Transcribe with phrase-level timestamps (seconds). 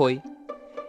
[0.00, 0.22] Oi,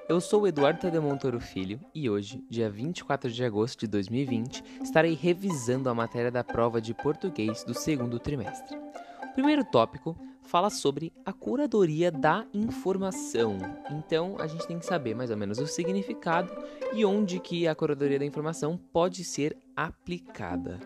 [0.08, 4.64] eu sou o Eduardo Tadeu Montoro Filho e hoje, dia 24 de agosto de 2020,
[4.84, 8.78] estarei revisando a matéria da prova de português do segundo trimestre.
[9.24, 13.58] O primeiro tópico fala sobre a curadoria da informação.
[13.90, 16.56] Então, a gente tem que saber mais ou menos o significado
[16.94, 20.80] e onde que a curadoria da informação pode ser aplicada.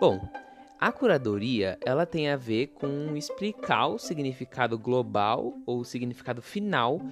[0.00, 0.28] Bom,
[0.80, 7.02] a curadoria, ela tem a ver com explicar o significado global ou o significado final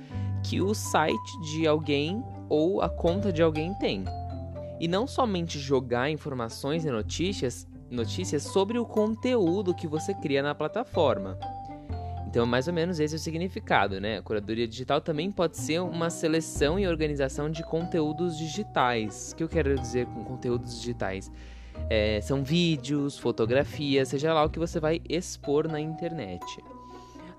[0.43, 4.07] que o site de alguém ou a conta de alguém tem.
[4.81, 10.55] E não somente jogar informações e notícias, notícias sobre o conteúdo que você cria na
[10.55, 11.39] plataforma.
[12.27, 14.19] Então, mais ou menos esse é o significado, né?
[14.19, 19.33] A curadoria digital também pode ser uma seleção e organização de conteúdos digitais.
[19.33, 21.31] O que eu quero dizer com conteúdos digitais?
[21.91, 26.45] É, são vídeos, fotografias, seja lá o que você vai expor na internet.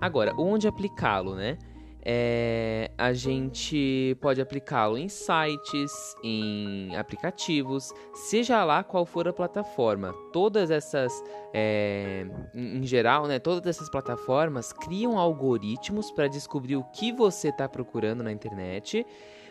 [0.00, 1.58] Agora, onde aplicá-lo, né?
[2.02, 10.14] É, a gente pode aplicá-lo em sites, em aplicativos, seja lá qual for a plataforma.
[10.32, 11.12] Todas essas,
[11.52, 17.68] é, em geral, né, todas essas plataformas criam algoritmos para descobrir o que você está
[17.68, 19.06] procurando na internet,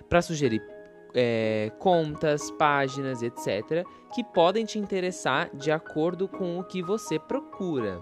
[0.09, 0.63] para sugerir
[1.13, 8.01] é, contas, páginas, etc., que podem te interessar de acordo com o que você procura.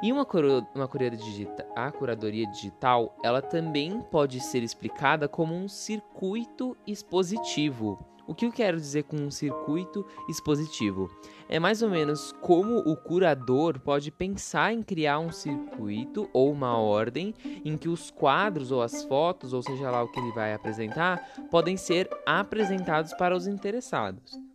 [0.00, 6.76] E uma, curo, uma a curadoria digital, ela também pode ser explicada como um circuito
[6.86, 7.98] expositivo.
[8.24, 11.10] O que eu quero dizer com um circuito expositivo?
[11.48, 16.78] É mais ou menos como o curador pode pensar em criar um circuito ou uma
[16.78, 20.54] ordem em que os quadros ou as fotos, ou seja lá o que ele vai
[20.54, 24.47] apresentar, podem ser apresentados para os interessados.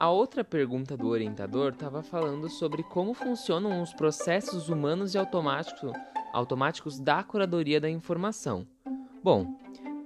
[0.00, 5.92] A outra pergunta do orientador estava falando sobre como funcionam os processos humanos e automáticos,
[6.32, 8.64] automáticos da curadoria da informação.
[9.24, 9.58] Bom,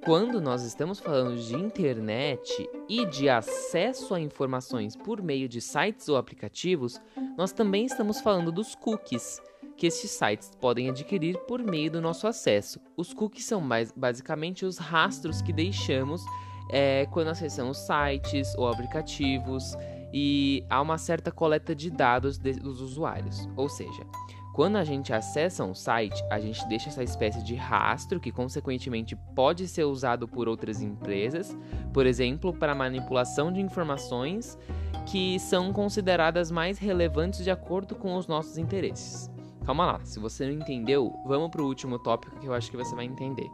[0.03, 6.09] quando nós estamos falando de internet e de acesso a informações por meio de sites
[6.09, 6.99] ou aplicativos,
[7.37, 9.43] nós também estamos falando dos cookies
[9.77, 12.81] que esses sites podem adquirir por meio do nosso acesso.
[12.97, 16.25] Os cookies são mais, basicamente os rastros que deixamos
[16.69, 19.77] é, quando acessamos sites ou aplicativos
[20.13, 23.49] e há uma certa coleta de dados de, dos usuários.
[23.57, 24.05] Ou seja,
[24.53, 29.17] quando a gente acessa um site, a gente deixa essa espécie de rastro que, consequentemente,
[29.35, 31.57] pode ser usado por outras empresas,
[31.93, 34.59] por exemplo, para manipulação de informações
[35.07, 39.31] que são consideradas mais relevantes de acordo com os nossos interesses.
[39.65, 42.77] Calma lá, se você não entendeu, vamos para o último tópico que eu acho que
[42.77, 43.51] você vai entender.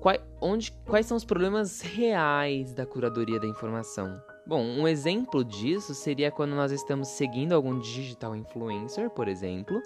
[0.00, 4.18] Quais, onde, quais são os problemas reais da curadoria da informação?
[4.46, 9.80] Bom, um exemplo disso seria quando nós estamos seguindo algum digital influencer, por exemplo,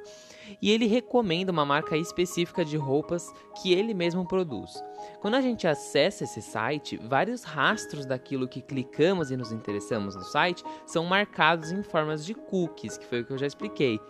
[0.63, 3.31] e ele recomenda uma marca específica de roupas
[3.61, 4.83] que ele mesmo produz.
[5.21, 10.23] Quando a gente acessa esse site, vários rastros daquilo que clicamos e nos interessamos no
[10.23, 14.01] site são marcados em formas de cookies, que foi o que eu já expliquei,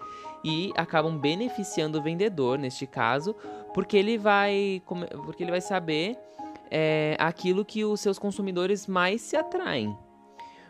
[0.45, 3.35] e acabam beneficiando o vendedor neste caso,
[3.73, 4.83] porque ele vai,
[5.25, 6.19] porque ele vai saber
[6.71, 9.97] é, aquilo que os seus consumidores mais se atraem.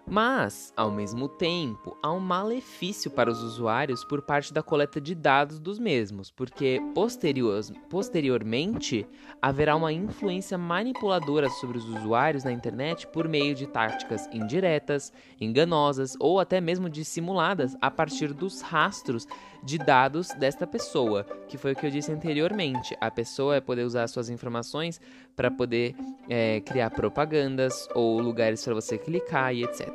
[0.06, 5.14] Mas, ao mesmo tempo, há um malefício para os usuários por parte da coleta de
[5.14, 9.06] dados dos mesmos, porque posterior, posteriormente
[9.40, 15.10] haverá uma influência manipuladora sobre os usuários na internet por meio de táticas indiretas,
[15.40, 19.26] enganosas ou até mesmo dissimuladas a partir dos rastros
[19.64, 22.96] de dados desta pessoa, que foi o que eu disse anteriormente.
[23.00, 25.00] A pessoa é poder usar suas informações
[25.34, 25.94] para poder
[26.28, 29.88] é, criar propagandas ou lugares para você clicar e etc.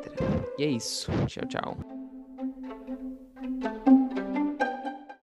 [0.58, 1.12] E é isso.
[1.28, 1.99] Tchau, tchau.